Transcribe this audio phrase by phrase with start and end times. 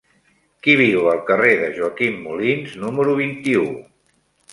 [0.67, 3.67] Qui viu al carrer de Joaquim Molins número vint-i-u?